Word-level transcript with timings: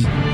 RFI. 0.00 0.30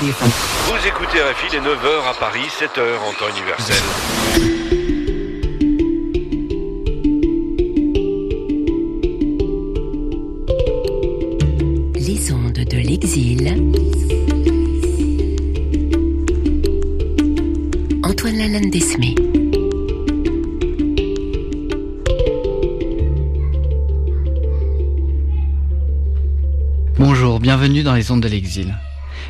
Vous 0.00 0.86
écoutez 0.86 1.20
RFI, 1.20 1.52
les 1.52 1.60
9h 1.60 2.08
à 2.08 2.14
Paris, 2.14 2.48
7h 2.48 2.80
en 3.06 3.12
temps 3.12 3.28
universel. 3.36 3.82
Les 11.94 12.32
ondes 12.32 12.52
de 12.52 12.76
l'exil. 12.76 13.59
Bienvenue 27.40 27.82
dans 27.82 27.94
les 27.94 28.10
ondes 28.10 28.20
de 28.20 28.28
l'exil. 28.28 28.76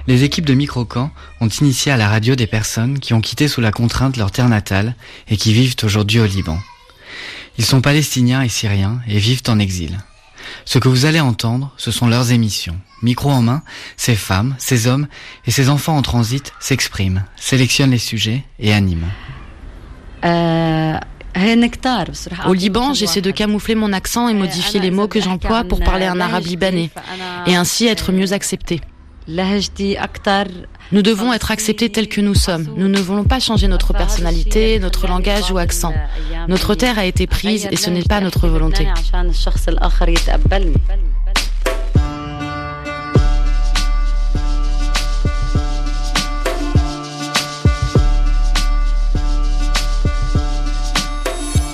Les 0.09 0.25
équipes 0.25 0.45
de 0.45 0.55
Microcamp 0.55 1.13
ont 1.41 1.47
initié 1.47 1.93
à 1.93 1.97
la 1.97 2.09
radio 2.09 2.35
des 2.35 2.49
personnes 2.49 2.99
qui 2.99 3.15
ont 3.15 3.21
quitté 3.21 3.47
sous 3.47 3.61
la 3.61 3.71
contrainte 3.71 4.17
leur 4.17 4.33
terre 4.33 4.49
natale 4.49 4.97
et 5.29 5.37
qui 5.37 5.53
vivent 5.53 5.77
aujourd'hui 5.85 6.19
au 6.19 6.27
Liban. 6.27 6.59
Ils 7.57 7.65
sont 7.65 7.81
palestiniens 7.81 8.43
et 8.43 8.49
syriens 8.49 9.01
et 9.07 9.19
vivent 9.19 9.45
en 9.47 9.61
exil. 9.61 9.97
Ce 10.65 10.81
que 10.81 10.89
vous 10.89 11.05
allez 11.05 11.21
entendre, 11.21 11.73
ce 11.77 11.93
sont 11.93 12.09
leurs 12.09 12.33
émissions. 12.33 12.81
Micro 13.01 13.31
en 13.31 13.43
main, 13.43 13.63
ces 13.97 14.17
femmes, 14.17 14.57
ces 14.59 14.89
hommes 14.89 15.07
et 15.47 15.53
ces 15.53 15.69
enfants 15.69 15.97
en 15.97 16.03
transit 16.03 16.53
s'expriment, 16.59 17.25
sélectionnent 17.37 17.93
les 17.93 17.99
sujets 17.99 18.43
et 18.59 18.73
animent. 18.73 19.07
Au 22.47 22.53
Liban, 22.53 22.95
j'essaie 22.95 23.21
de 23.21 23.31
camoufler 23.31 23.75
mon 23.75 23.93
accent 23.93 24.29
et 24.29 24.35
modifier 24.35 24.81
les 24.81 24.91
mots 24.91 25.09
que 25.09 25.21
j'emploie 25.21 25.65
pour 25.65 25.81
parler 25.81 26.07
un 26.07 26.21
arabe 26.21 26.45
libanais 26.47 26.91
et 27.47 27.55
ainsi 27.57 27.87
être 27.87 28.13
mieux 28.13 28.33
accepté. 28.33 28.81
Nous 30.93 31.03
devons 31.03 31.33
être 31.33 31.51
acceptés 31.53 31.89
tels 31.91 32.09
que 32.09 32.21
nous 32.21 32.35
sommes. 32.35 32.67
Nous 32.77 32.89
ne 32.89 32.99
voulons 32.99 33.25
pas 33.25 33.39
changer 33.39 33.69
notre 33.69 33.93
personnalité, 33.93 34.79
notre 34.81 35.07
langage 35.07 35.51
ou 35.53 35.59
accent. 35.59 35.95
Notre 36.49 36.75
terre 36.75 36.99
a 36.99 37.05
été 37.05 37.27
prise 37.29 37.69
et 37.71 37.77
ce 37.77 37.91
n'est 37.91 38.03
pas 38.03 38.21
notre 38.21 38.49
volonté. 38.49 38.89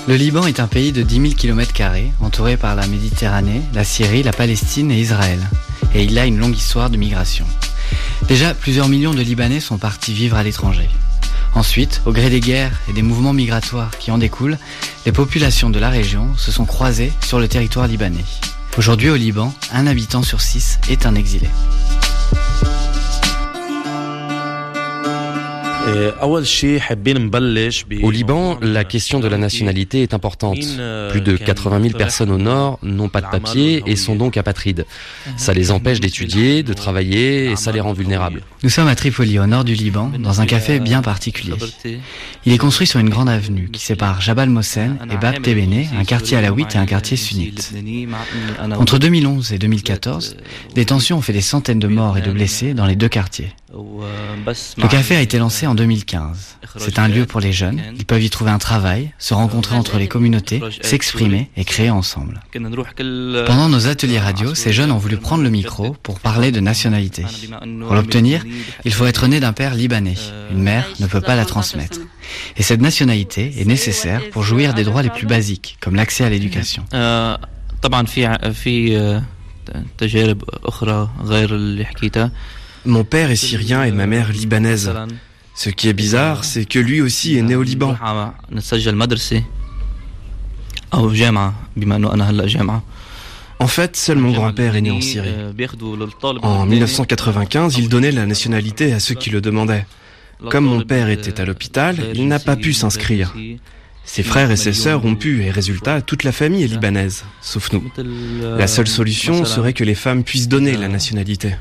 Le 0.07 0.15
Liban 0.15 0.47
est 0.47 0.61
un 0.61 0.67
pays 0.67 0.93
de 0.93 1.03
10 1.03 1.15
000 1.15 1.33
km, 1.33 1.73
entouré 2.21 2.55
par 2.55 2.75
la 2.75 2.87
Méditerranée, 2.87 3.61
la 3.73 3.83
Syrie, 3.83 4.23
la 4.23 4.31
Palestine 4.31 4.89
et 4.89 5.01
Israël. 5.01 5.39
Et 5.93 6.05
il 6.05 6.17
a 6.17 6.25
une 6.25 6.37
longue 6.37 6.55
histoire 6.55 6.89
de 6.89 6.95
migration. 6.95 7.45
Déjà, 8.29 8.53
plusieurs 8.53 8.87
millions 8.87 9.13
de 9.13 9.21
Libanais 9.21 9.59
sont 9.59 9.77
partis 9.77 10.13
vivre 10.13 10.37
à 10.37 10.43
l'étranger. 10.43 10.89
Ensuite, 11.55 12.01
au 12.05 12.13
gré 12.13 12.29
des 12.29 12.39
guerres 12.39 12.79
et 12.89 12.93
des 12.93 13.01
mouvements 13.01 13.33
migratoires 13.33 13.91
qui 13.99 14.09
en 14.09 14.17
découlent, 14.17 14.57
les 15.05 15.11
populations 15.11 15.69
de 15.69 15.79
la 15.79 15.89
région 15.89 16.29
se 16.37 16.53
sont 16.53 16.65
croisées 16.65 17.11
sur 17.25 17.39
le 17.39 17.49
territoire 17.49 17.87
libanais. 17.87 18.23
Aujourd'hui 18.77 19.09
au 19.09 19.17
Liban, 19.17 19.53
un 19.73 19.87
habitant 19.87 20.23
sur 20.23 20.39
six 20.39 20.79
est 20.89 21.05
un 21.05 21.15
exilé. 21.15 21.49
Au 28.03 28.11
Liban, 28.11 28.57
la 28.61 28.83
question 28.83 29.19
de 29.19 29.27
la 29.27 29.37
nationalité 29.37 30.01
est 30.01 30.13
importante. 30.13 30.57
Plus 31.11 31.21
de 31.21 31.37
80 31.37 31.81
000 31.81 31.97
personnes 31.97 32.31
au 32.31 32.37
nord 32.37 32.79
n'ont 32.83 33.09
pas 33.09 33.21
de 33.21 33.27
papier 33.27 33.83
et 33.85 33.95
sont 33.95 34.15
donc 34.15 34.37
apatrides. 34.37 34.85
Ça 35.37 35.53
les 35.53 35.71
empêche 35.71 35.99
d'étudier, 35.99 36.63
de 36.63 36.73
travailler 36.73 37.51
et 37.51 37.55
ça 37.55 37.71
les 37.71 37.79
rend 37.79 37.93
vulnérables. 37.93 38.41
Nous 38.63 38.69
sommes 38.69 38.87
à 38.87 38.95
Tripoli, 38.95 39.39
au 39.39 39.45
nord 39.45 39.63
du 39.63 39.75
Liban, 39.75 40.11
dans 40.19 40.41
un 40.41 40.45
café 40.45 40.79
bien 40.79 41.01
particulier. 41.01 41.53
Il 42.45 42.53
est 42.53 42.57
construit 42.57 42.87
sur 42.87 42.99
une 42.99 43.09
grande 43.09 43.29
avenue 43.29 43.69
qui 43.71 43.81
sépare 43.81 44.19
Jabal 44.21 44.49
Mossen 44.49 44.97
et 45.11 45.17
Bab 45.17 45.41
Tebene, 45.41 45.85
un 45.97 46.03
quartier 46.03 46.37
alawite 46.37 46.75
et 46.75 46.77
un 46.77 46.85
quartier 46.85 47.17
sunnite. 47.17 47.73
Entre 48.77 48.97
2011 48.97 49.53
et 49.53 49.57
2014, 49.57 50.37
des 50.75 50.85
tensions 50.85 51.17
ont 51.17 51.21
fait 51.21 51.33
des 51.33 51.41
centaines 51.41 51.79
de 51.79 51.87
morts 51.87 52.17
et 52.17 52.21
de 52.21 52.31
blessés 52.31 52.73
dans 52.73 52.85
les 52.85 52.95
deux 52.95 53.09
quartiers. 53.09 53.53
Le 53.73 54.87
café 54.87 55.15
a 55.15 55.21
été 55.21 55.37
lancé 55.37 55.67
en 55.67 55.75
2015. 55.77 56.57
C'est 56.77 56.99
un 56.99 57.07
lieu 57.07 57.25
pour 57.25 57.39
les 57.39 57.53
jeunes. 57.53 57.81
Ils 57.97 58.05
peuvent 58.05 58.21
y 58.21 58.29
trouver 58.29 58.51
un 58.51 58.57
travail, 58.57 59.13
se 59.17 59.33
rencontrer 59.33 59.75
entre 59.75 59.97
les 59.97 60.09
communautés, 60.09 60.61
s'exprimer 60.81 61.49
et 61.55 61.63
créer 61.63 61.89
ensemble. 61.89 62.41
Pendant 62.51 63.69
nos 63.69 63.87
ateliers 63.87 64.19
radio, 64.19 64.53
ces 64.53 64.73
jeunes 64.73 64.91
ont 64.91 64.97
voulu 64.97 65.15
prendre 65.17 65.43
le 65.43 65.49
micro 65.49 65.95
pour 66.03 66.19
parler 66.19 66.51
de 66.51 66.59
nationalité. 66.59 67.23
Pour 67.85 67.95
l'obtenir, 67.95 68.43
il 68.83 68.93
faut 68.93 69.05
être 69.05 69.27
né 69.27 69.39
d'un 69.39 69.53
père 69.53 69.73
libanais. 69.75 70.17
Une 70.51 70.61
mère 70.61 70.85
ne 70.99 71.07
peut 71.07 71.21
pas 71.21 71.35
la 71.35 71.45
transmettre. 71.45 71.99
Et 72.57 72.63
cette 72.63 72.81
nationalité 72.81 73.53
est 73.61 73.65
nécessaire 73.65 74.21
pour 74.31 74.43
jouir 74.43 74.73
des 74.73 74.83
droits 74.83 75.03
les 75.03 75.09
plus 75.09 75.27
basiques, 75.27 75.77
comme 75.79 75.95
l'accès 75.95 76.25
à 76.25 76.29
l'éducation. 76.29 76.83
Mon 82.85 83.03
père 83.03 83.31
est 83.31 83.35
syrien 83.35 83.83
et 83.83 83.91
ma 83.91 84.07
mère 84.07 84.31
libanaise. 84.31 84.91
Ce 85.57 85.71
qui 85.71 85.89
est 85.89 85.93
bizarre, 85.93 86.43
c'est 86.43 86.65
que 86.65 86.77
lui 86.77 87.01
aussi 87.01 87.35
est 87.35 87.41
né 87.41 87.55
au 87.55 87.63
Liban. 87.63 87.95
En 93.59 93.67
fait, 93.67 93.95
seul 93.95 94.19
mon 94.19 94.33
grand-père 94.33 94.75
est 94.75 94.81
né 94.81 94.91
en 94.91 95.01
Syrie. 95.01 95.33
En 96.43 96.67
1995, 96.67 97.75
il 97.79 97.89
donnait 97.89 98.11
la 98.11 98.27
nationalité 98.27 98.93
à 98.93 98.99
ceux 98.99 99.15
qui 99.15 99.31
le 99.31 99.41
demandaient. 99.41 99.87
Comme 100.51 100.65
mon 100.65 100.81
père 100.81 101.09
était 101.09 101.41
à 101.41 101.45
l'hôpital, 101.45 101.95
il 102.13 102.27
n'a 102.27 102.37
pas 102.37 102.55
pu 102.55 102.73
s'inscrire. 102.73 103.33
Ses 104.05 104.21
frères 104.21 104.51
et 104.51 104.57
ses 104.57 104.73
sœurs 104.73 105.03
ont 105.05 105.15
pu, 105.15 105.41
et 105.41 105.49
résultat, 105.49 106.01
toute 106.01 106.23
la 106.23 106.33
famille 106.33 106.65
est 106.65 106.67
libanaise, 106.67 107.25
sauf 107.41 107.73
nous. 107.73 107.83
La 108.41 108.67
seule 108.67 108.87
solution 108.87 109.43
serait 109.43 109.73
que 109.73 109.83
les 109.83 109.95
femmes 109.95 110.23
puissent 110.23 110.49
donner 110.49 110.77
la 110.77 110.87
nationalité. 110.87 111.55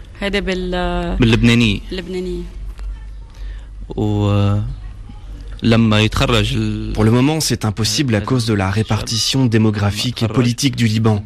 Pour 6.94 7.04
le 7.04 7.10
moment, 7.10 7.40
c'est 7.40 7.64
impossible 7.64 8.14
à 8.14 8.20
cause 8.20 8.46
de 8.46 8.54
la 8.54 8.70
répartition 8.70 9.46
démographique 9.46 10.22
et 10.22 10.28
politique 10.28 10.76
du 10.76 10.86
Liban. 10.86 11.22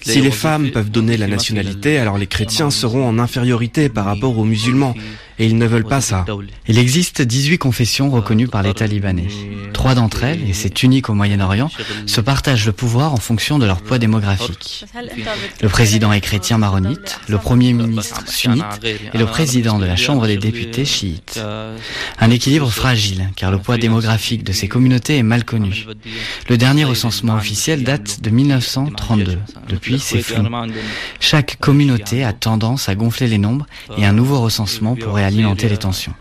Si 0.00 0.20
les 0.20 0.30
femmes 0.30 0.70
peuvent 0.70 0.90
donner 0.90 1.16
la 1.16 1.26
nationalité, 1.28 1.98
alors 1.98 2.18
les 2.18 2.26
chrétiens 2.26 2.70
seront 2.70 3.06
en 3.06 3.18
infériorité 3.18 3.88
par 3.88 4.04
rapport 4.06 4.36
aux 4.38 4.44
musulmans. 4.44 4.94
Et 5.40 5.46
ils 5.46 5.56
ne 5.56 5.66
veulent 5.66 5.84
pas 5.84 6.02
ça. 6.02 6.26
Il 6.68 6.78
existe 6.78 7.22
18 7.22 7.56
confessions 7.56 8.10
reconnues 8.10 8.46
par 8.46 8.62
l'État 8.62 8.86
libanais. 8.86 9.28
Trois 9.72 9.94
d'entre 9.94 10.22
elles, 10.24 10.46
et 10.46 10.52
c'est 10.52 10.82
unique 10.82 11.08
au 11.08 11.14
Moyen-Orient, 11.14 11.70
se 12.04 12.20
partagent 12.20 12.66
le 12.66 12.72
pouvoir 12.72 13.14
en 13.14 13.16
fonction 13.16 13.58
de 13.58 13.64
leur 13.64 13.80
poids 13.80 13.98
démographique. 13.98 14.84
Le 15.62 15.68
président 15.70 16.12
est 16.12 16.20
chrétien 16.20 16.58
maronite, 16.58 17.18
le 17.26 17.38
premier 17.38 17.72
ministre 17.72 18.22
sunnite 18.28 18.64
et 18.84 19.16
le 19.16 19.24
président 19.24 19.78
de 19.78 19.86
la 19.86 19.96
Chambre 19.96 20.26
des 20.26 20.36
députés 20.36 20.84
chiite. 20.84 21.40
Un 22.18 22.30
équilibre 22.30 22.70
fragile, 22.70 23.30
car 23.34 23.50
le 23.50 23.56
poids 23.56 23.78
démographique 23.78 24.44
de 24.44 24.52
ces 24.52 24.68
communautés 24.68 25.16
est 25.16 25.22
mal 25.22 25.46
connu. 25.46 25.86
Le 26.50 26.58
dernier 26.58 26.84
recensement 26.84 27.36
officiel 27.36 27.82
date 27.82 28.20
de 28.20 28.28
1932. 28.28 29.38
Depuis, 29.70 29.98
c'est 29.98 30.20
flou. 30.20 30.44
Chaque 31.18 31.56
communauté 31.60 32.24
a 32.24 32.34
tendance 32.34 32.90
à 32.90 32.94
gonfler 32.94 33.26
les 33.26 33.38
nombres 33.38 33.66
et 33.96 34.04
un 34.04 34.12
nouveau 34.12 34.40
recensement 34.40 34.96
pourrait 34.96 35.29
alimenter 35.30 35.68
les 35.68 35.76
tensions. 35.76 36.14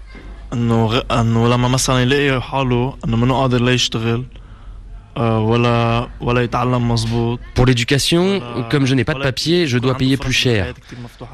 Pour 7.55 7.65
l'éducation, 7.65 8.41
comme 8.69 8.85
je 8.85 8.95
n'ai 8.95 9.03
pas 9.03 9.15
de 9.15 9.19
papier, 9.21 9.67
je 9.67 9.77
dois 9.77 9.95
payer 9.95 10.17
plus 10.17 10.33
cher. 10.33 10.73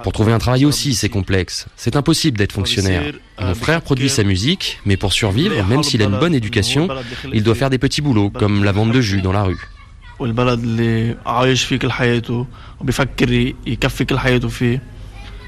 Pour 0.04 0.12
trouver 0.12 0.34
un 0.34 0.40
travail 0.40 0.66
aussi, 0.66 0.96
c'est 0.96 1.10
complexe. 1.10 1.68
C'est 1.76 1.96
impossible 1.96 2.38
d'être 2.38 2.54
fonctionnaire. 2.54 3.04
Mon 3.40 3.54
frère 3.54 3.82
produit 3.82 4.10
sa 4.10 4.24
musique, 4.24 4.80
mais 4.86 4.98
pour 4.98 5.14
survivre, 5.14 5.64
même 5.66 5.84
s'il 5.84 6.02
a 6.02 6.06
une 6.06 6.20
bonne 6.20 6.34
éducation, 6.34 6.88
il 7.32 7.44
doit 7.44 7.56
faire 7.56 7.70
des 7.70 7.78
petits 7.78 8.02
boulots, 8.02 8.30
comme 8.32 8.64
la 8.64 8.72
vente 8.72 8.92
de 8.92 9.02
jus 9.02 9.22
dans 9.22 9.34
la 9.34 9.44
rue. 9.44 9.62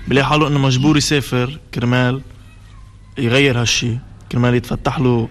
بلاقي 0.08 0.26
حاله 0.26 0.48
انه 0.48 0.58
مجبور 0.58 0.96
يسافر 0.96 1.58
كرمال 1.74 2.22
يغير 3.18 3.60
هالشي 3.60 3.98
كرمال 4.32 4.54
يتفتح 4.54 4.98
له 4.98 5.28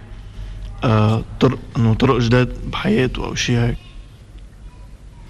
آه 0.83 1.23
طرق 1.39 1.59
انه 1.77 1.94
طرق 1.94 2.18
جداد 2.19 2.53
بحياته 2.71 3.25
او 3.25 3.35
شيء 3.35 3.57
هيك 3.57 3.77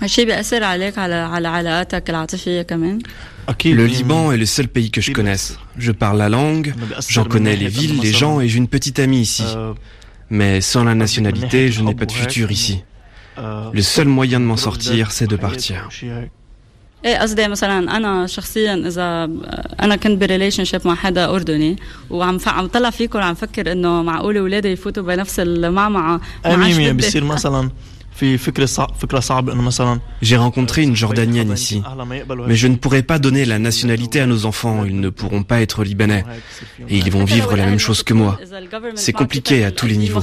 هالشي 0.02 0.26
بيأثر 0.26 0.64
عليك 0.64 0.98
على 0.98 1.16
على 1.16 1.48
علاقاتك 1.48 2.10
العاطفية 2.10 2.62
كمان 2.62 3.00
Le 3.64 3.86
Liban 3.86 4.32
est 4.32 4.38
le 4.38 4.46
seul 4.46 4.68
pays 4.68 4.92
que 4.92 5.02
je 5.02 5.12
connaisse. 5.12 5.58
Je 5.78 5.92
parle 5.92 6.18
la 6.18 6.30
langue, 6.30 6.74
j'en 7.10 7.26
connais 7.26 7.56
les 7.56 7.68
villes, 7.68 8.00
les 8.02 8.12
gens 8.12 8.40
et 8.40 8.48
j'ai 8.48 8.58
une 8.58 8.68
petite 8.68 9.00
amie 9.00 9.22
ici. 9.22 9.44
Mais 10.30 10.62
sans 10.62 10.84
la 10.84 10.96
nationalité, 10.96 11.72
je 11.72 11.82
n'ai 11.82 11.96
pas 11.96 12.06
de 12.06 12.12
futur 12.12 12.52
ici. 12.52 12.84
Le 13.38 13.82
seul 13.82 14.08
moyen 14.08 14.40
de 14.40 14.46
m'en 14.46 14.58
sortir, 14.58 15.12
c'est 15.12 15.28
de 15.28 15.36
partir. 15.36 15.90
ايه 17.06 17.18
قصدي 17.18 17.48
مثلا 17.48 17.98
انا 17.98 18.28
شخصيا 18.28 18.76
اذا 18.88 19.30
انا 19.82 19.96
كنت 19.96 20.22
بريليشن 20.22 20.64
شيب 20.64 20.82
مع 20.88 20.96
حدا 20.96 21.30
اردني 21.30 21.76
وعم 22.10 22.40
عم 22.48 22.68
طلع 22.68 22.90
فيكم 22.90 23.20
وعم 23.20 23.34
فكر 23.34 23.72
انه 23.72 24.04
معقول 24.04 24.38
اولادي 24.38 24.68
يفوتوا 24.68 25.04
بنفس 25.04 25.40
المعمعه 25.40 26.22
ما 26.46 26.92
بيصير 26.92 27.24
مثلا 27.24 27.70
J'ai 30.22 30.38
rencontré 30.38 30.84
une 30.84 30.96
Jordanienne 30.96 31.52
ici, 31.54 31.82
mais 32.48 32.56
je 32.56 32.68
ne 32.68 32.76
pourrai 32.76 33.02
pas 33.02 33.20
donner 33.20 33.46
la 33.46 33.58
nationalité 33.58 34.20
à 34.20 34.28
nos 34.28 34.46
enfants, 34.46 34.86
ils 34.86 35.00
ne 35.00 35.10
pourront 35.10 35.44
pas 35.44 35.62
être 35.62 35.84
libanais, 35.84 36.24
et 36.90 36.98
ils 36.98 37.12
vont 37.12 37.26
vivre 37.26 37.56
la 37.56 37.66
même 37.66 37.80
chose 37.80 38.04
que 38.04 38.14
moi. 38.14 38.40
C'est 38.96 39.14
compliqué 39.14 39.66
à 39.66 39.72
tous 39.72 39.88
les 39.88 39.98
niveaux. 39.98 40.22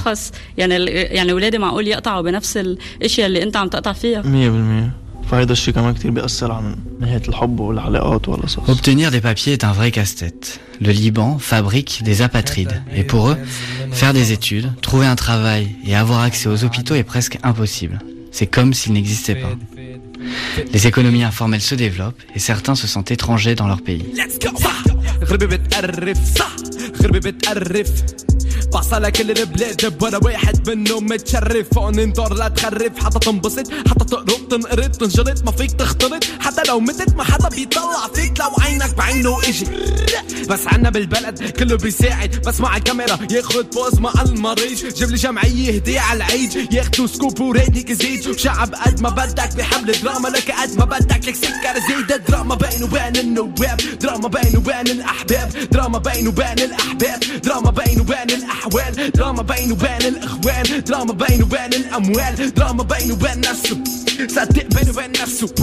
Obtenir 8.68 9.10
des 9.10 9.20
papiers 9.20 9.52
est 9.52 9.64
un 9.64 9.72
vrai 9.72 9.90
casse-tête. 9.90 10.60
Le 10.80 10.90
Liban 10.90 11.38
fabrique 11.38 12.02
des 12.04 12.22
apatrides. 12.22 12.82
Et 12.94 13.04
pour 13.04 13.30
eux, 13.30 13.36
faire 13.92 14.12
des 14.12 14.32
études, 14.32 14.72
trouver 14.80 15.06
un 15.06 15.16
travail 15.16 15.76
et 15.84 15.94
avoir 15.94 16.20
accès 16.20 16.48
aux 16.48 16.64
hôpitaux 16.64 16.94
est 16.94 17.04
presque 17.04 17.38
impossible. 17.42 18.00
C'est 18.30 18.46
comme 18.46 18.74
s'ils 18.74 18.92
n'existaient 18.92 19.36
pas. 19.36 19.52
Les 20.72 20.86
économies 20.86 21.22
informelles 21.22 21.60
se 21.60 21.74
développent 21.74 22.20
et 22.34 22.38
certains 22.38 22.74
se 22.74 22.86
sentent 22.86 23.10
étrangers 23.10 23.54
dans 23.54 23.68
leur 23.68 23.82
pays. 23.82 24.04
باص 28.74 28.92
على 28.92 29.10
كل 29.10 29.30
البلاد 29.30 30.02
وأنا 30.02 30.18
واحد 30.18 30.70
منهم 30.70 31.06
متشرف. 31.06 31.66
فوق 31.74 31.90
ننظر 31.90 32.34
لا 32.34 32.48
تخرف. 32.48 33.04
حتى 33.04 33.18
تنبسط. 33.18 33.72
حتى 33.88 34.04
تقرب 34.04 34.48
تنقرض 34.50 34.90
تنجلط. 34.90 35.42
ما 35.44 35.52
فيك 35.52 35.72
تختلط. 35.72 36.24
حتى 36.40 36.62
لو 36.68 36.80
متت 36.80 37.14
ما 37.16 37.24
حدا 37.24 37.48
بيطلع 37.48 38.08
فيك. 38.14 38.40
لو 38.40 38.50
عينك 38.60 38.94
بعينه 38.94 39.38
أجي 39.48 39.66
بس 40.46 40.66
عنا 40.66 40.90
بالبلد 40.90 41.44
كله 41.44 41.76
بيساعد. 41.76 42.42
بس 42.46 42.60
مع 42.60 42.76
الكاميرا 42.76 43.18
ياخد 43.30 43.70
بوز 43.70 44.00
مع 44.00 44.12
المريج 44.22 44.86
جيب 44.94 45.10
لي 45.10 45.16
جمعية 45.16 45.74
هدية 45.76 46.00
على 46.00 46.16
العيد. 46.16 46.74
ياخدوا 46.74 47.06
سكوب 47.06 47.40
وريتنيك 47.40 47.90
يزيد 47.90 48.38
شعب 48.38 48.74
قد 48.74 49.00
ما 49.00 49.08
بدك 49.08 49.56
بحبل 49.56 49.92
دراما 49.92 50.28
لك 50.28 50.50
قد 50.50 50.78
ما 50.78 50.84
بدك 50.84 51.28
لك 51.28 51.34
سكر 51.34 51.74
زيد 51.88 52.24
دراما 52.28 52.54
بين 52.54 52.82
وبين 52.82 53.16
النواب. 53.16 53.80
دراما 54.00 54.28
بين 54.28 54.56
وبين 54.56 54.88
الأحباب. 54.88 55.68
دراما 55.72 55.98
بين 55.98 56.28
وبين 56.28 56.58
الأحباب. 56.58 57.20
دراما 57.44 57.70
بين 57.70 58.00
وبين 58.00 58.30
الأحوال. 58.30 59.10
دراما 59.14 59.42
بين 59.42 59.72
وبين 59.72 60.02
الإخوان. 60.02 60.84
دراما 60.86 61.12
بين 61.12 61.42
وبين 61.42 61.74
الأموال. 61.74 62.54
دراما 62.54 62.82
بين 62.82 63.12
وبين 63.12 63.40
نفسه 63.40 64.03
صدق 64.28 64.66
بين 64.66 64.90
وبين 64.90 65.12
نفسه. 65.22 65.54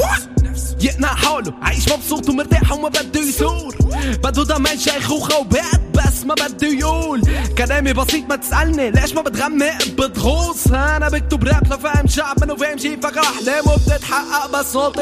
يقنع 0.82 1.08
حوله 1.08 1.54
عايش 1.62 1.90
مبسوط 1.90 2.30
ومرتاح 2.30 2.72
وما 2.72 2.90
بده 2.90 3.20
يثور. 3.20 3.76
بده 4.24 4.44
ضمان 4.44 4.78
شيخوخة 4.78 5.38
وبعد 5.40 5.82
بس 5.96 6.26
ما 6.26 6.34
بده 6.34 6.68
يقول. 6.68 7.22
كلامي 7.58 7.94
بسيط 7.94 8.30
ما 8.30 8.36
تسألني 8.36 8.92
ليش 8.92 9.14
ما 9.14 9.22
بتغمق؟ 9.22 9.86
بتغوص. 9.98 10.68
أنا 10.68 11.10
بكتب 11.10 11.44
راب 11.44 11.74
لفهم 11.74 12.08
شعب 12.08 12.44
منه 12.44 12.56
فاهم 12.56 12.78
شي 12.78 12.98
فكر 12.98 13.20
احلامه 13.20 13.76
بتتحقق 13.76 14.60
بس 14.60 14.66
صوت 14.66 15.00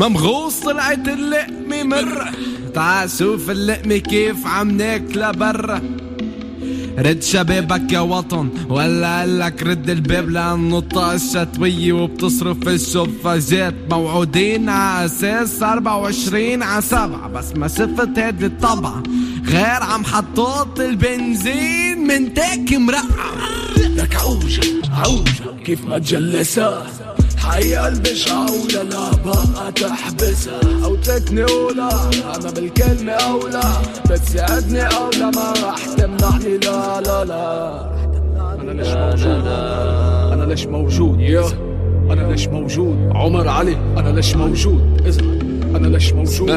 ما 0.00 0.08
مغوص 0.08 0.60
طلعت 0.60 1.08
اللقمة 1.08 1.82
مرة. 1.82 2.32
تعال 2.74 3.10
شوف 3.10 3.50
اللقمة 3.50 3.96
كيف 3.96 4.46
عم 4.46 4.70
ناكلها 4.70 5.30
برا. 5.30 5.82
رد 6.98 7.22
شبابك 7.22 7.92
يا 7.92 8.00
وطن 8.00 8.48
ولا 8.68 9.18
قالك 9.20 9.62
رد 9.62 9.90
الباب 9.90 10.30
لأنه 10.30 10.78
الطاقة 10.78 11.14
الشتوية 11.14 11.92
وبتصرف 11.92 12.68
الشفاجات 12.68 13.74
موعودين 13.90 14.68
على 14.68 15.04
أساس 15.06 15.62
24 15.62 16.62
على 16.62 16.82
7 16.82 17.28
بس 17.28 17.52
ما 17.56 17.68
شفت 17.68 18.18
هيدي 18.18 18.46
الطبعة 18.46 19.02
غير 19.46 19.82
عم 19.82 20.04
حطوط 20.04 20.80
البنزين 20.80 22.06
من 22.06 22.34
تاك 22.34 22.72
مرقع 22.72 23.30
لك 23.76 24.16
عوجة 24.16 24.60
عوجة 24.92 25.62
كيف 25.64 25.84
ما 25.84 25.98
تجلسها. 25.98 26.86
حقيقة 27.46 27.88
البشعة 27.88 28.46
ولا 28.52 29.10
بقى 29.24 29.72
تحبسها 29.72 30.60
أو 30.84 30.96
تتني 30.96 31.42
أولى 31.42 31.88
أنا 32.34 32.50
بالكلمة 32.50 33.12
أولى. 33.12 33.62
بتساعدني 34.10 34.80
أولى 34.86 35.30
ما 35.36 35.52
راح 35.64 35.84
تمنعني. 35.86 36.56
لا 36.58 37.00
لا 37.00 37.24
لا. 37.24 37.96
أنا 38.60 38.72
ليش 38.72 38.88
موجود؟ 38.88 39.46
أنا 40.32 40.44
ليش 40.44 40.66
موجود؟ 40.66 41.20
أنا 42.10 42.32
ليش 42.32 42.48
موجود؟ 42.48 43.10
عمر 43.14 43.48
علي. 43.48 43.76
أنا 43.96 44.08
ليش 44.08 44.36
موجود؟ 44.36 45.02
إذا 45.06 45.20
أنا 45.76 45.86
ليش 45.86 46.12
موجود؟ 46.12 46.50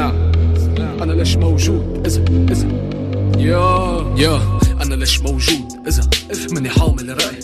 أنا 1.01 1.11
ليش 1.13 1.35
موجود؟ 1.37 2.03
إذا 2.05 2.23
إذا 2.51 2.67
يا. 3.37 4.05
يا. 4.17 4.41
أنا 4.81 4.95
ليش 4.95 5.21
موجود؟ 5.21 5.87
إذا 5.87 6.09
مني 6.51 6.69
حامل 6.69 7.09
رأي. 7.09 7.39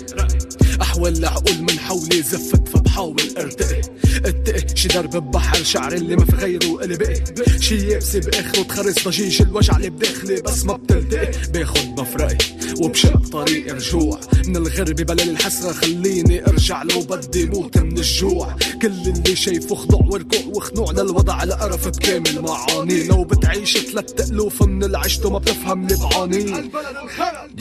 أحوال 0.81 1.17
العقول 1.17 1.61
من 1.61 1.79
حولي 1.79 2.21
زفت 2.21 2.67
فكر 2.67 2.84
فبحاول 2.95 3.21
ارتقي 3.37 3.81
اتقي 4.25 4.75
شي 4.75 4.87
درب 4.87 5.09
ببحر 5.09 5.63
شعر 5.63 5.93
اللي 5.93 6.15
ما 6.15 6.25
في 6.25 6.35
غيره 6.35 6.83
اللي 6.83 6.97
بقي 6.97 7.15
شي 7.59 7.87
يابسي 7.87 8.19
باخره 8.19 8.63
تخرس 8.63 9.07
ضجيج 9.07 9.41
الوجع 9.41 9.77
اللي 9.77 9.89
بداخلي 9.89 10.41
بس 10.41 10.65
ما 10.65 10.73
بتلتقي 10.73 11.31
باخد 11.53 11.99
مفرقي 11.99 12.37
وبشق 12.81 13.17
طريق 13.17 13.73
رجوع 13.73 14.19
من 14.47 14.55
الغربة 14.55 15.03
بلل 15.03 15.29
الحسرة 15.29 15.71
خليني 15.71 16.47
ارجع 16.47 16.83
لو 16.83 17.01
بدي 17.01 17.45
موت 17.45 17.77
من 17.77 17.97
الجوع. 17.97 18.55
كل 18.81 18.87
اللي 18.87 19.35
شايفه 19.35 19.75
خضوع 19.75 20.01
وركوع 20.11 20.39
وخنوع 20.45 20.91
للوضع 20.91 21.43
القرف 21.43 21.87
بكامل 21.87 22.41
معاني. 22.41 23.03
لو 23.03 23.23
بتعيش 23.23 23.77
ثلاث 23.77 24.29
الوف 24.31 24.63
من 24.63 24.83
العشت 24.83 25.25
وما 25.25 25.39
بتفهم 25.39 25.83
اللي 25.83 25.95
بعاني 25.95 26.71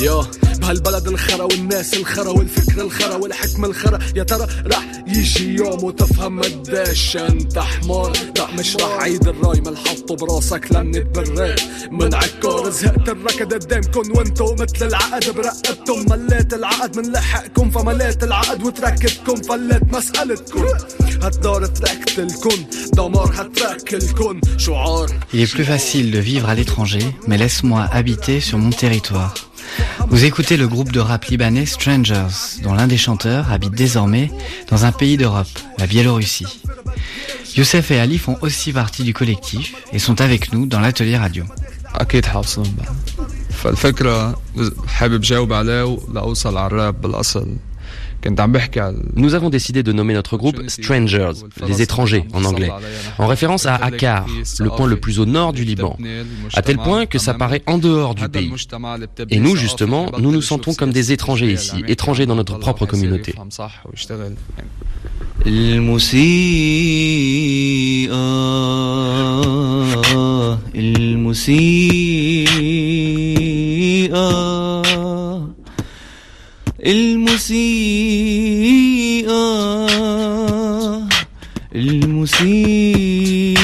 يا 0.00 0.25
بهالبلد 0.58 1.08
الخرا 1.08 1.42
والناس 1.42 1.94
الخرا 1.94 2.28
والفكر 2.28 2.81
الخرا 2.82 3.14
والحكم 3.14 3.64
الخرا. 3.64 3.98
يا 4.16 4.22
ترى 4.22 4.46
رح 4.66 5.04
يجي 5.06 5.24
يوم 5.41 5.85
وتفهم 5.85 6.43
قديش 6.43 7.17
انت 7.17 7.59
حمار. 7.59 8.12
لا 8.37 8.47
مش 8.59 8.76
رح 8.76 9.03
عيد 9.03 9.29
الراي 9.29 9.61
ما 9.61 9.76
حطه 9.76 10.17
براسك 10.17 10.73
لاني 10.73 11.00
تبريت 11.00 11.61
من 11.91 12.15
عكار 12.15 12.71
زهقت 12.71 13.09
الركض 13.09 13.55
قدامكن 13.55 14.12
وانتو 14.17 14.55
مثل 14.55 14.87
العقد 14.87 15.35
برقبتم. 15.35 16.05
مليت 16.11 16.55
العقد 16.55 16.99
من 16.99 17.12
لحقكم 17.12 17.71
فمليت 17.71 18.23
العقد 18.25 18.62
وتركتكم 18.62 19.37
فليت 19.43 19.82
مسألتكم. 19.93 20.65
هالدار 21.22 21.67
تركت 21.67 22.19
الكن 22.19 22.65
دمار 22.93 23.31
هترك 23.34 23.94
الكن 23.94 24.41
شعار. 24.58 25.08
Il 25.32 25.41
est 25.41 25.53
plus 25.56 25.65
facile 25.65 26.10
de 26.10 26.19
vivre 26.19 26.48
à 26.48 26.55
l'étranger, 26.55 27.05
mais 27.27 27.39
laisse-moi 27.39 27.89
habiter 27.93 28.41
sur 28.41 28.58
mon 28.58 28.70
territoire. 28.70 29.34
Vous 30.08 30.25
écoutez 30.25 30.56
le 30.56 30.69
groupe 30.69 30.93
de 30.93 31.01
rap 31.01 31.25
libanais 31.27 31.67
Strangers, 31.67 32.61
dont 32.63 32.75
l'un 32.75 32.87
des 32.87 32.96
chanteurs 32.96 33.51
habite 33.51 33.75
désormais 33.75 34.31
dans 34.70 34.84
un 34.84 34.93
pays 34.93 35.17
d'Europe, 35.17 35.49
la 35.79 35.87
Biélorussie. 35.87 36.63
Youssef 37.56 37.91
et 37.91 37.99
Ali 38.01 38.19
font 38.19 38.37
aussi 38.41 38.73
partie 38.73 39.05
du 39.05 39.15
collectif 39.15 39.75
et 39.93 39.99
sont 39.99 40.20
avec 40.20 40.53
nous 40.53 40.67
dans 40.67 40.81
l'atelier 40.81 41.17
radio. 41.17 41.44
Nous 49.14 49.34
avons 49.34 49.50
décidé 49.50 49.82
de 49.82 49.93
nommer 49.93 50.14
notre 50.14 50.36
groupe 50.36 50.62
Strangers, 50.69 51.32
les 51.66 51.82
étrangers 51.82 52.24
en 52.32 52.44
anglais, 52.44 52.70
en 53.19 53.26
référence 53.26 53.66
à 53.66 53.74
Akkar, 53.74 54.26
le 54.60 54.70
point 54.70 54.86
le 54.86 54.96
plus 54.96 55.20
au 55.20 55.26
nord 55.26 55.52
du 55.52 55.64
Liban, 55.64 55.96
à 56.54 56.62
tel 56.62 56.78
point 56.78 57.06
que 57.06 57.19
ça 57.19 57.34
paraît 57.34 57.62
en 57.66 57.78
dehors 57.78 58.14
du 58.14 58.28
pays. 58.28 58.52
Et 59.31 59.40
nous, 59.40 59.56
justement, 59.56 60.10
nous 60.19 60.32
nous 60.32 60.43
sentons 60.43 60.74
comme 60.74 60.93
des 60.93 61.12
étrangers 61.12 61.52
ici, 61.52 61.84
étrangers 61.86 62.26
dans 62.26 62.34
notre 62.36 62.58
propre 62.58 62.86
communauté. 62.86 63.34
الموسيقى 76.86 77.64
الموسيقى 81.74 83.55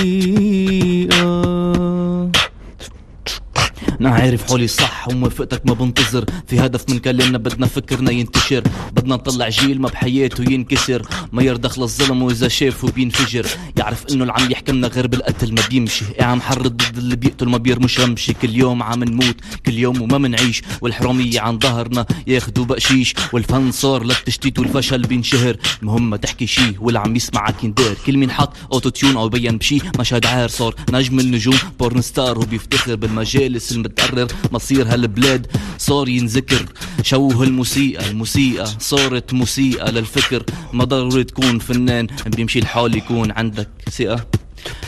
أنا 4.00 4.10
عارف 4.10 4.50
حولي 4.50 4.66
صح 4.66 5.08
وموافقتك 5.08 5.66
ما 5.66 5.74
بنتظر. 5.74 6.24
في 6.46 6.60
هدف 6.60 6.90
من 6.90 6.98
كلامنا 6.98 7.38
بدنا 7.38 7.66
فكرنا 7.66 8.10
ينتشر. 8.10 8.62
بدنا 9.00 9.14
نطلع 9.14 9.48
جيل 9.48 9.80
ما 9.80 9.88
بحياته 9.88 10.52
ينكسر 10.52 11.02
ما 11.32 11.42
يرضخ 11.42 11.78
للظلم 11.78 12.22
وإذا 12.22 12.48
شافه 12.48 12.88
بينفجر. 12.88 13.46
يعرف 13.76 14.04
إنه 14.12 14.24
العم 14.24 14.50
يحكمنا 14.50 14.88
غير 14.88 15.06
بالقتل 15.06 15.54
ما 15.54 15.62
بيمشي. 15.70 16.04
إيه 16.18 16.24
عم 16.24 16.40
حرض 16.40 16.76
ضد 16.76 16.96
اللي 16.98 17.16
بيقتل 17.16 17.48
ما 17.48 17.58
بيرمش 17.58 18.00
رمشي 18.00 18.32
كل 18.32 18.56
يوم 18.56 18.82
عم 18.82 19.04
نموت 19.04 19.36
كل 19.66 19.74
يوم 19.74 20.02
وما 20.02 20.18
منعيش. 20.18 20.62
والحرامية 20.80 21.40
عن 21.40 21.58
ظهرنا 21.58 22.06
ياخدوا 22.26 22.64
بقشيش. 22.64 23.14
والفن 23.32 23.72
صار 23.72 24.04
للتشتيت 24.04 24.58
والفشل 24.58 25.02
بينشهر. 25.02 25.56
المهم 25.82 26.10
ما 26.10 26.16
تحكي 26.16 26.46
شي 26.46 26.74
واللي 26.80 26.98
عم 26.98 27.16
يسمعك 27.16 27.64
يندار 27.64 27.94
كل 28.06 28.16
مين 28.16 28.30
حط 28.30 28.52
أوتو 28.72 28.88
تيون 28.88 29.16
أو 29.16 29.26
يبين 29.26 29.58
بشي. 29.58 29.78
مشهد 29.98 30.26
عار 30.26 30.48
صار 30.48 30.74
نجم 30.92 31.20
النجوم. 31.20 31.58
بورن 31.78 32.00
ستار 32.00 32.38
وبيفتخر 32.38 32.94
بالمجالس 32.94 33.72
المتقرر 33.72 34.28
مصير 34.52 34.94
هالبلاد 34.94 35.46
صار 35.78 36.08
ينذكر. 36.08 36.66
شوه 37.02 37.42
الموسيقى 37.42 38.10
الموسيقى 38.10 38.66
صارت 38.90 39.32
موسيقى 39.32 39.92
للفكر. 39.92 40.42
ما 40.72 40.84
ضروري 40.84 41.24
تكون 41.24 41.58
فنان 41.58 42.06
بيمشي 42.26 42.58
الحال 42.58 42.96
يكون 42.96 43.30
عندك 43.30 43.68
ثقة 43.90 44.26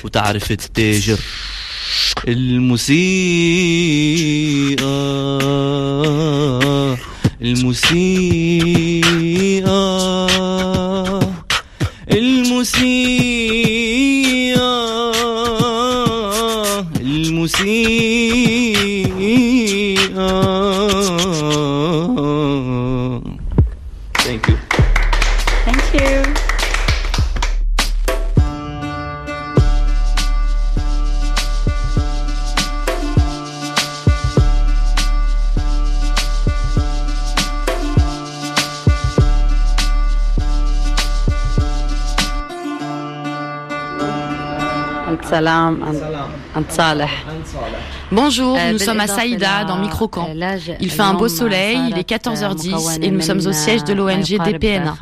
وتعرف 0.04 0.50
التاجر 0.50 1.18
الموسيقى 2.28 2.96
الموسيقى 7.42 8.72
الموسيقى 12.12 13.22
الموسيقى 17.00 18.11
Bonjour, 48.10 48.58
nous 48.72 48.78
sommes 48.78 49.00
à 49.00 49.06
Saïda, 49.06 49.64
dans 49.64 49.78
Microcamp. 49.78 50.28
Il 50.80 50.90
fait 50.90 51.02
un 51.02 51.14
beau 51.14 51.28
soleil, 51.28 51.78
il 51.90 51.98
est 51.98 52.08
14h10 52.08 53.02
et 53.02 53.10
nous 53.10 53.20
sommes 53.20 53.46
au 53.46 53.52
siège 53.52 53.84
de 53.84 53.94
l'ONG 53.94 54.38
DPNA. 54.44 54.94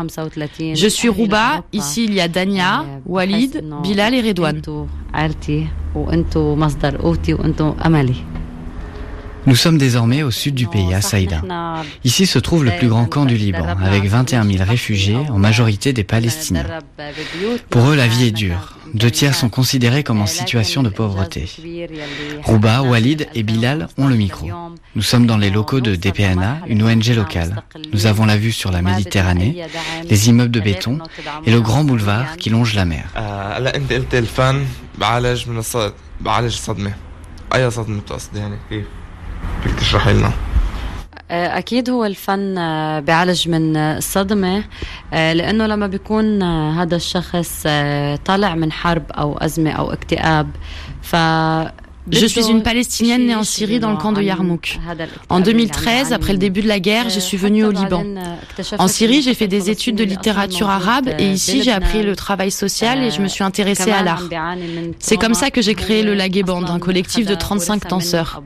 Je 0.74 0.86
suis 0.88 1.08
Rouba, 1.08 1.64
ici 1.72 2.04
il 2.04 2.14
y 2.14 2.20
a 2.20 2.28
Dania, 2.28 2.84
Walid, 3.06 3.64
Bilal 3.82 4.14
et 4.14 4.20
Redouane. 4.20 4.62
Nous 9.46 9.56
sommes 9.56 9.78
désormais 9.78 10.22
au 10.22 10.30
sud 10.30 10.54
du 10.54 10.66
pays, 10.66 10.92
à 10.94 11.00
Saïda. 11.00 11.42
Ici 12.04 12.26
se 12.26 12.38
trouve 12.38 12.64
le 12.64 12.72
plus 12.72 12.88
grand 12.88 13.06
camp 13.06 13.24
du 13.24 13.36
Liban, 13.36 13.66
avec 13.82 14.04
21 14.04 14.44
000 14.44 14.64
réfugiés, 14.64 15.18
en 15.30 15.38
majorité 15.38 15.92
des 15.92 16.04
Palestiniens. 16.04 16.66
Pour 17.70 17.88
eux, 17.88 17.96
la 17.96 18.06
vie 18.06 18.26
est 18.26 18.32
dure. 18.32 18.76
Deux 18.94 19.10
tiers 19.10 19.34
sont 19.34 19.48
considérés 19.48 20.02
comme 20.02 20.20
en 20.20 20.26
situation 20.26 20.82
de 20.82 20.88
pauvreté. 20.88 21.48
Rouba, 22.44 22.82
Walid 22.82 23.28
et 23.34 23.42
Bilal 23.42 23.88
ont 23.98 24.06
le 24.06 24.16
micro. 24.16 24.48
Nous 24.94 25.02
sommes 25.02 25.26
dans 25.26 25.36
les 25.36 25.50
locaux 25.50 25.80
de 25.80 25.94
DPNA, 25.94 26.62
une 26.66 26.82
ONG 26.82 27.08
locale. 27.14 27.62
Nous 27.92 28.06
avons 28.06 28.26
la 28.26 28.36
vue 28.36 28.52
sur 28.52 28.70
la 28.70 28.82
Méditerranée, 28.82 29.64
les 30.08 30.28
immeubles 30.28 30.50
de 30.50 30.60
béton 30.60 30.98
et 31.46 31.50
le 31.50 31.60
grand 31.60 31.84
boulevard 31.84 32.36
qui 32.36 32.50
longe 32.50 32.74
la 32.74 32.84
mer. 32.84 33.04
آه، 41.30 41.58
أكيد 41.58 41.90
هو 41.90 42.04
الفن 42.04 42.58
آه، 42.58 43.00
بيعالج 43.00 43.48
من 43.48 43.76
آه، 43.76 43.98
الصدمة 43.98 44.64
لأنه 45.12 45.66
لما 45.66 45.86
بيكون 45.86 46.42
هذا 46.42 46.96
الشخص 46.96 47.62
طالع 48.24 48.54
من 48.54 48.72
حرب 48.72 49.12
أو 49.12 49.38
أزمة 49.38 49.70
أو 49.70 49.92
اكتئاب 49.92 50.50
ف 51.02 51.16
Je 52.10 52.26
suis 52.26 52.48
une 52.48 52.62
Palestinienne 52.62 53.26
née 53.26 53.34
en 53.34 53.44
Syrie 53.44 53.78
dans 53.78 53.90
le 53.90 53.96
camp 53.96 54.12
de 54.12 54.22
Yarmouk. 54.22 54.78
En 55.28 55.40
2013, 55.40 56.12
après 56.12 56.32
le 56.32 56.38
début 56.38 56.62
de 56.62 56.68
la 56.68 56.80
guerre, 56.80 57.10
je 57.10 57.20
suis 57.20 57.36
venue 57.36 57.64
au 57.64 57.70
Liban. 57.70 58.04
En 58.78 58.88
Syrie, 58.88 59.22
j'ai 59.22 59.34
fait 59.34 59.48
des 59.48 59.70
études 59.70 59.96
de 59.96 60.04
littérature 60.04 60.68
arabe 60.68 61.10
et 61.18 61.28
ici, 61.30 61.62
j'ai 61.62 61.72
appris 61.72 62.02
le 62.02 62.16
travail 62.16 62.50
social 62.50 63.02
et 63.02 63.10
je 63.10 63.20
me 63.20 63.28
suis 63.28 63.44
intéressée 63.44 63.90
à 63.90 64.02
l'art. 64.02 64.28
C'est 64.98 65.16
comme 65.16 65.34
ça 65.34 65.50
que 65.50 65.62
j'ai 65.62 65.74
créé 65.74 66.02
le 66.02 66.14
Lagué 66.14 66.42
Band, 66.42 66.64
un 66.66 66.78
collectif 66.78 67.26
de 67.26 67.34
35 67.34 67.88
danseurs. 67.88 68.42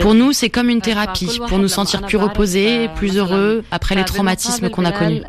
Pour 0.00 0.14
nous, 0.14 0.32
c'est 0.32 0.50
comme 0.50 0.70
une 0.70 0.80
thérapie, 0.80 1.40
pour 1.48 1.58
nous 1.58 1.68
sentir 1.68 2.02
plus 2.02 2.16
reposés, 2.16 2.88
plus 2.96 3.16
heureux 3.16 3.64
après 3.70 3.94
les 3.94 4.04
traumatismes 4.04 4.70
qu'on 4.70 4.84
a 4.84 4.92
connus. 4.92 5.22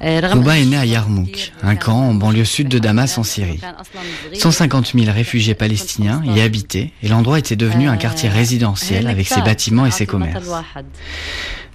Rouba 0.00 0.58
est 0.58 0.64
né 0.64 0.76
à 0.76 0.84
Yarmouk, 0.84 1.52
un 1.62 1.74
camp 1.76 2.10
en 2.10 2.14
banlieue 2.14 2.44
sud 2.44 2.68
de 2.68 2.78
Damas 2.78 3.16
en 3.18 3.22
Syrie. 3.22 3.60
150 4.34 4.92
000 4.94 5.10
réfugiés 5.10 5.54
palestiniens 5.54 6.22
y 6.24 6.40
habitaient 6.40 6.92
et 7.02 7.08
l'endroit 7.08 7.38
était 7.38 7.56
devenu 7.56 7.88
un 7.88 7.96
quartier 7.96 8.28
résidentiel 8.28 9.06
avec 9.06 9.26
ses 9.26 9.40
bâtiments 9.40 9.86
et 9.86 9.90
ses 9.90 10.06
commerces. 10.06 10.48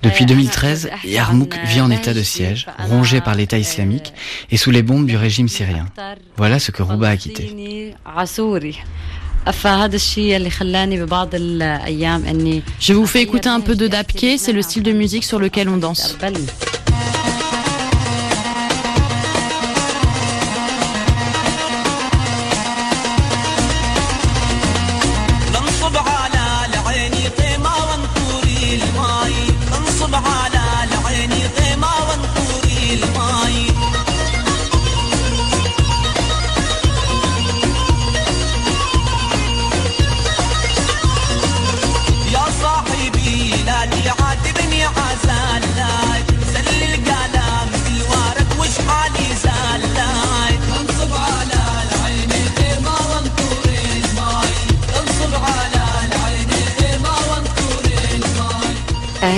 Depuis 0.03 0.25
2013, 0.25 0.89
Yarmouk 1.03 1.57
vit 1.65 1.81
en 1.81 1.91
état 1.91 2.13
de 2.13 2.23
siège, 2.23 2.67
rongé 2.89 3.21
par 3.21 3.35
l'État 3.35 3.59
islamique 3.59 4.13
et 4.49 4.57
sous 4.57 4.71
les 4.71 4.81
bombes 4.81 5.05
du 5.05 5.15
régime 5.15 5.47
syrien. 5.47 5.85
Voilà 6.37 6.59
ce 6.59 6.71
que 6.71 6.81
Rouba 6.81 7.09
a 7.09 7.17
quitté. 7.17 7.93
Je 12.79 12.93
vous 12.93 13.07
fais 13.07 13.21
écouter 13.21 13.49
un 13.49 13.59
peu 13.59 13.75
de 13.75 13.87
Dabke, 13.87 14.25
c'est 14.37 14.53
le 14.53 14.61
style 14.61 14.83
de 14.83 14.91
musique 14.91 15.23
sur 15.23 15.39
lequel 15.39 15.69
on 15.69 15.77
danse. 15.77 16.17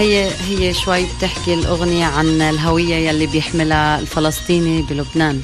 هي 0.03 0.31
هي 0.49 0.75
شوي 0.75 1.07
بتحكي 1.17 1.55
الأغنية 1.55 2.05
عن 2.05 2.27
الهوية 2.27 2.95
يلي 2.95 3.27
بيحملها 3.27 4.01
الفلسطيني 4.01 4.83
بلبنان 4.83 5.41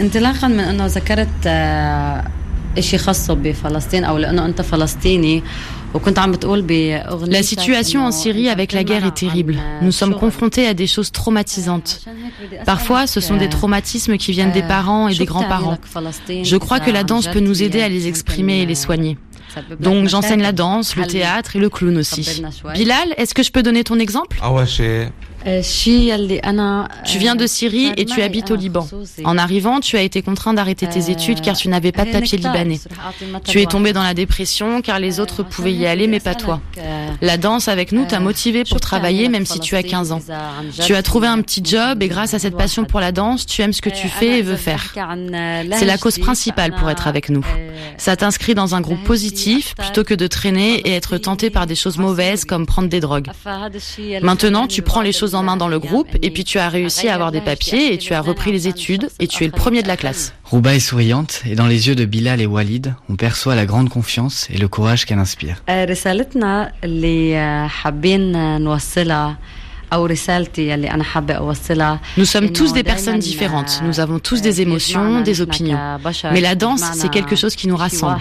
انطلاقا 0.00 0.48
من 0.48 0.60
أنه 0.60 0.86
ذكرت 0.86 1.46
إشي 2.78 2.98
خاصه 2.98 3.34
بفلسطين 3.34 4.04
أو 4.04 4.18
لأنه 4.18 4.44
أنت 4.44 4.62
فلسطيني 4.62 5.42
La 7.28 7.42
situation 7.42 8.04
en 8.04 8.10
Syrie 8.10 8.48
avec 8.48 8.72
la 8.72 8.82
guerre 8.82 9.06
est 9.06 9.14
terrible. 9.14 9.56
Nous 9.80 9.92
sommes 9.92 10.16
confrontés 10.16 10.66
à 10.66 10.74
des 10.74 10.88
choses 10.88 11.12
traumatisantes. 11.12 12.00
Parfois, 12.66 13.06
ce 13.06 13.20
sont 13.20 13.36
des 13.36 13.48
traumatismes 13.48 14.16
qui 14.16 14.32
viennent 14.32 14.50
des 14.50 14.62
parents 14.62 15.06
et 15.08 15.14
des 15.14 15.24
grands-parents. 15.24 15.78
Je 16.42 16.56
crois 16.56 16.80
que 16.80 16.90
la 16.90 17.04
danse 17.04 17.28
peut 17.28 17.40
nous 17.40 17.62
aider 17.62 17.80
à 17.80 17.88
les 17.88 18.08
exprimer 18.08 18.62
et 18.62 18.66
les 18.66 18.74
soigner. 18.74 19.16
Donc 19.79 20.07
j'enseigne 20.07 20.41
la 20.41 20.51
danse, 20.51 20.95
le 20.95 21.05
théâtre 21.05 21.55
et 21.55 21.59
le 21.59 21.69
clown 21.69 21.97
aussi. 21.97 22.43
Bilal, 22.73 23.13
est-ce 23.17 23.33
que 23.33 23.43
je 23.43 23.51
peux 23.51 23.63
donner 23.63 23.83
ton 23.83 23.99
exemple? 23.99 24.37
Tu 25.45 27.17
viens 27.17 27.35
de 27.35 27.47
Syrie 27.47 27.91
et 27.97 28.05
tu 28.05 28.21
habites 28.21 28.51
au 28.51 28.55
Liban. 28.55 28.87
En 29.23 29.37
arrivant, 29.37 29.79
tu 29.79 29.97
as 29.97 30.01
été 30.01 30.21
contraint 30.21 30.53
d'arrêter 30.53 30.87
tes 30.87 31.09
études 31.09 31.41
car 31.41 31.55
tu 31.55 31.69
n'avais 31.69 31.91
pas 31.91 32.05
de 32.05 32.11
papier 32.11 32.37
libanais. 32.37 32.79
Tu 33.45 33.61
es 33.61 33.65
tombé 33.65 33.93
dans 33.93 34.03
la 34.03 34.13
dépression 34.13 34.81
car 34.81 34.99
les 34.99 35.19
autres 35.19 35.43
pouvaient 35.43 35.73
y 35.73 35.85
aller 35.85 36.07
mais 36.07 36.19
pas 36.19 36.35
toi. 36.35 36.61
La 37.21 37.37
danse 37.37 37.67
avec 37.67 37.91
nous 37.91 38.05
t'a 38.05 38.19
motivé 38.19 38.63
pour 38.63 38.79
travailler 38.79 39.29
même 39.29 39.45
si 39.45 39.59
tu 39.59 39.75
as 39.75 39.83
15 39.83 40.11
ans. 40.11 40.21
Tu 40.85 40.95
as 40.95 41.03
trouvé 41.03 41.27
un 41.27 41.41
petit 41.41 41.61
job 41.63 42.01
et 42.03 42.07
grâce 42.07 42.33
à 42.33 42.39
cette 42.39 42.57
passion 42.57 42.85
pour 42.85 42.99
la 42.99 43.11
danse, 43.11 43.45
tu 43.45 43.61
aimes 43.61 43.73
ce 43.73 43.81
que 43.81 43.89
tu 43.89 44.07
fais 44.07 44.39
et 44.39 44.41
veux 44.41 44.55
faire. 44.55 44.93
C'est 45.73 45.85
la 45.85 45.97
cause 45.97 46.19
principale 46.19 46.73
pour 46.75 46.89
être 46.89 47.07
avec 47.07 47.29
nous. 47.29 47.45
Ça 47.97 48.15
t'inscrit 48.15 48.55
dans 48.55 48.75
un 48.75 48.81
groupe 48.81 49.03
positif 49.03 49.75
plutôt 49.75 50.03
que 50.03 50.13
de 50.13 50.27
traîner 50.27 50.75
et 50.81 50.91
être 50.91 51.17
tenté 51.17 51.49
par 51.49 51.65
des 51.65 51.75
choses 51.75 51.97
mauvaises 51.97 52.45
comme 52.45 52.65
prendre 52.65 52.89
des 52.89 52.99
drogues. 52.99 53.27
Maintenant, 54.21 54.67
tu 54.67 54.81
prends 54.81 55.01
les 55.01 55.11
choses 55.11 55.35
en 55.35 55.38
main 55.43 55.57
dans 55.57 55.67
le 55.67 55.79
groupe 55.79 56.07
et 56.21 56.31
puis 56.31 56.43
tu 56.43 56.59
as 56.59 56.69
réussi 56.69 57.07
à 57.07 57.15
avoir 57.15 57.31
des 57.31 57.41
papiers 57.41 57.93
et 57.93 57.97
tu 57.97 58.13
as 58.13 58.21
repris 58.21 58.51
les 58.51 58.67
études 58.67 59.09
et 59.19 59.27
tu 59.27 59.43
es 59.43 59.47
le 59.47 59.53
premier 59.53 59.83
de 59.83 59.87
la 59.87 59.97
classe. 59.97 60.33
Rouba 60.43 60.75
est 60.75 60.79
souriante 60.79 61.41
et 61.45 61.55
dans 61.55 61.67
les 61.67 61.87
yeux 61.87 61.95
de 61.95 62.05
Bilal 62.05 62.41
et 62.41 62.45
Walid, 62.45 62.95
on 63.09 63.15
perçoit 63.15 63.55
la 63.55 63.65
grande 63.65 63.89
confiance 63.89 64.47
et 64.49 64.57
le 64.57 64.67
courage 64.67 65.05
qu'elle 65.05 65.19
inspire. 65.19 65.63
Nous 72.17 72.25
sommes 72.25 72.51
tous 72.51 72.73
des 72.73 72.83
personnes 72.83 73.19
différentes. 73.19 73.81
Nous 73.83 73.99
avons 73.99 74.19
tous 74.19 74.41
des 74.41 74.61
émotions, 74.61 75.21
des 75.21 75.41
opinions. 75.41 75.79
Mais 76.31 76.41
la 76.41 76.55
danse, 76.55 76.83
c'est 76.93 77.09
quelque 77.09 77.35
chose 77.35 77.55
qui 77.55 77.67
nous 77.67 77.77
rassemble. 77.77 78.19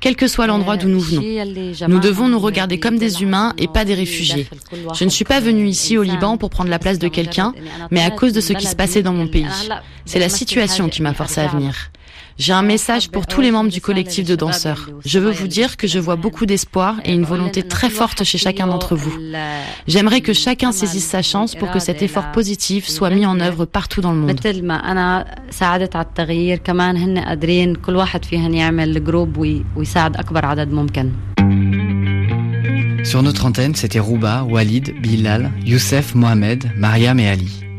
Quel 0.00 0.16
que 0.16 0.28
soit 0.28 0.46
l'endroit 0.46 0.76
d'où 0.76 0.88
nous 0.88 1.00
venons. 1.00 1.22
Nous 1.88 1.98
devons 1.98 2.28
nous 2.28 2.38
regarder 2.38 2.78
comme 2.78 2.96
des 2.98 3.22
humains 3.22 3.52
et 3.58 3.68
pas 3.68 3.84
des 3.84 3.94
réfugiés. 3.94 4.48
Je 4.94 5.04
ne 5.04 5.10
suis 5.10 5.24
pas 5.24 5.40
venue 5.40 5.66
ici 5.66 5.98
au 5.98 6.02
Liban 6.02 6.36
pour 6.36 6.50
prendre 6.50 6.70
la 6.70 6.78
place 6.78 6.98
de 6.98 7.08
quelqu'un, 7.08 7.52
mais 7.90 8.02
à 8.02 8.10
cause 8.10 8.32
de 8.32 8.40
ce 8.40 8.52
qui 8.52 8.66
se 8.66 8.76
passait 8.76 9.02
dans 9.02 9.12
mon 9.12 9.26
pays. 9.26 9.46
C'est 10.04 10.18
la 10.18 10.28
situation 10.28 10.88
qui 10.88 11.02
m'a 11.02 11.14
forcé 11.14 11.40
à 11.40 11.48
venir. 11.48 11.90
J'ai 12.40 12.54
un 12.54 12.62
message 12.62 13.10
pour 13.10 13.26
tous 13.26 13.42
les 13.42 13.50
membres 13.50 13.68
du 13.68 13.82
collectif 13.82 14.26
de 14.26 14.34
danseurs. 14.34 14.88
Je 15.04 15.18
veux 15.18 15.30
vous 15.30 15.46
dire 15.46 15.76
que 15.76 15.86
je 15.86 15.98
vois 15.98 16.16
beaucoup 16.16 16.46
d'espoir 16.46 16.96
et 17.04 17.12
une 17.12 17.24
volonté 17.24 17.62
très 17.62 17.90
forte 17.90 18.24
chez 18.24 18.38
chacun 18.38 18.66
d'entre 18.66 18.96
vous. 18.96 19.12
J'aimerais 19.86 20.22
que 20.22 20.32
chacun 20.32 20.72
saisisse 20.72 21.04
sa 21.04 21.20
chance 21.20 21.54
pour 21.54 21.70
que 21.70 21.78
cet 21.78 22.00
effort 22.00 22.32
positif 22.32 22.88
soit 22.88 23.10
mis 23.10 23.26
en 23.26 23.40
œuvre 23.40 23.66
partout 23.66 24.00
dans 24.00 24.12
le 24.12 24.20
monde. 24.20 24.40
Sur 33.04 33.22
notre 33.22 33.44
antenne, 33.44 33.74
c'était 33.74 33.98
Rouba, 33.98 34.44
Walid, 34.44 34.98
Bilal, 35.02 35.50
Youssef, 35.62 36.14
Mohamed, 36.14 36.72
Mariam 36.74 37.20
et 37.20 37.28
Ali. 37.28 37.69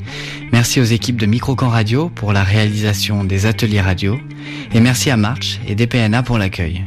Merci 0.51 0.81
aux 0.81 0.85
équipes 0.85 1.17
de 1.17 1.25
Microcan 1.25 1.69
Radio 1.69 2.09
pour 2.09 2.33
la 2.33 2.43
réalisation 2.43 3.23
des 3.23 3.45
ateliers 3.45 3.81
radio 3.81 4.19
et 4.73 4.79
merci 4.79 5.09
à 5.09 5.17
March 5.17 5.59
et 5.67 5.75
DPNA 5.75 6.23
pour 6.23 6.37
l'accueil. 6.37 6.83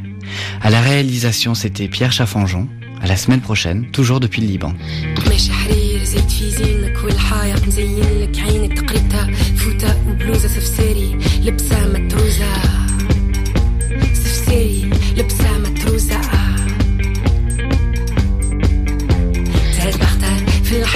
À 0.60 0.70
la 0.70 0.80
réalisation, 0.80 1.54
c'était 1.54 1.88
Pierre 1.88 2.12
Chaffanjon. 2.12 2.68
À 3.00 3.06
la 3.06 3.16
semaine 3.16 3.40
prochaine, 3.40 3.90
toujours 3.90 4.20
depuis 4.20 4.40
le 4.40 4.48
Liban. 4.48 4.72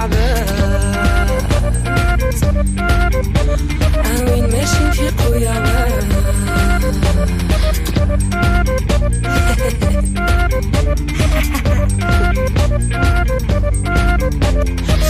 يعبان 0.00 0.46
عاوين 4.04 4.50
ماشي 4.52 4.84
نفيقو 4.84 5.34
يعبان 5.34 6.08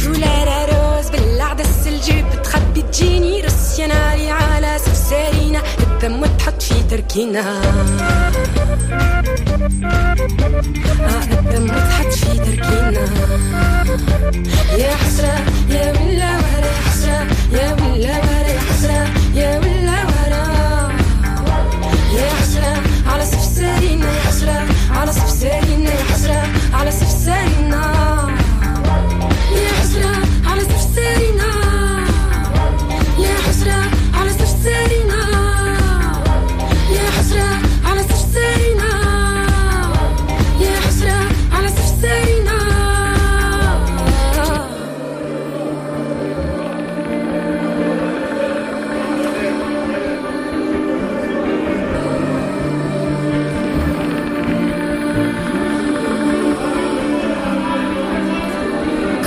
فولار 0.02 0.48
عروس 0.58 1.10
بالعدس 1.10 1.86
الجيب 1.86 2.26
تركينا. 6.90 7.60
قعدت 11.00 11.56
ما 11.56 11.78
تحط 11.88 12.12
في 12.12 12.38
تركينا. 12.38 13.04
يا 14.78 14.94
حسرة 14.94 15.36
يا 15.70 15.92
من 15.92 16.08
لا 16.18 16.32
يا 16.66 16.80
حسرة 16.86 17.26
يا 17.52 17.74
من 17.74 17.94
لا 18.00 18.39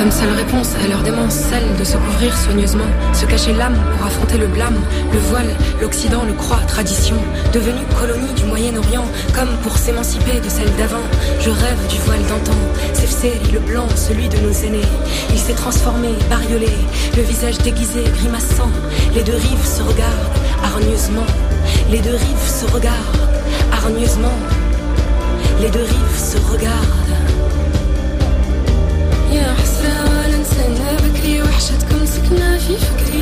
Comme 0.04 0.12
seule 0.12 0.36
réponse 0.36 0.68
à 0.84 0.88
leur 0.90 1.02
démence, 1.02 1.34
celle 1.34 1.78
de 1.80 1.84
se 1.86 1.96
couvrir 1.96 2.38
soigneusement, 2.38 2.84
se 3.14 3.26
cacher 3.26 3.54
l'âme 3.54 3.78
pour 3.96 4.06
affronter 4.06 4.38
le 4.38 4.48
blâme, 4.48 4.76
le 5.14 5.20
voile, 5.30 5.48
l'Occident 5.80 6.26
le 6.26 6.34
croit 6.34 6.60
tradition, 6.68 7.16
devenue 7.54 7.86
colonie 7.98 8.34
du 8.36 8.44
Moyen-Orient, 8.44 9.06
comme 9.34 9.48
pour 9.64 9.78
s'émanciper 9.78 10.42
de 10.42 10.50
celle 10.50 10.70
d'avant. 10.76 11.06
Je 11.40 11.50
rêve 11.50 11.88
du 11.88 11.98
voile 12.00 12.22
d'antan, 12.24 12.52
Sefseri 12.94 13.50
le 13.54 13.60
blanc, 13.60 13.88
celui 13.96 14.28
de 14.28 14.36
nos 14.40 14.52
aînés. 14.52 14.90
Il 15.32 15.40
s'est 15.40 15.54
transformé, 15.54 16.10
bariolé, 16.30 16.68
le 17.16 17.24
visage 17.24 17.60
déguisé, 17.60 18.04
grimaçant. 18.18 18.72
Les 19.16 19.24
deux 19.24 19.38
rives 19.38 19.66
se 19.66 19.84
regardent 19.84 20.38
hargneusement, 20.66 21.28
les 21.90 22.00
deux 22.00 22.16
rives 22.16 22.50
se 22.50 22.66
regardent 22.74 23.30
hargneusement, 23.72 24.38
les 25.62 25.70
deux 25.70 25.80
rives 25.80 26.18
se 26.18 26.38
regardent. 26.52 27.23
يا 29.34 29.54
حسرة 29.54 30.04
ولا 30.10 30.38
نسينا 30.38 30.98
بكري 31.04 31.42
وحشتكم 31.42 32.06
سكنة 32.06 32.58
في 32.58 32.78
فكري. 32.78 33.13